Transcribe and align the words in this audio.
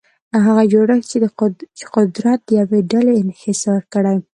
هغه 0.45 0.63
جوړښت 0.73 1.07
چې 1.77 1.83
قدرت 1.95 2.39
د 2.45 2.49
یوې 2.59 2.79
ډلې 2.91 3.13
انحصار 3.23 3.81
کړي. 3.93 4.17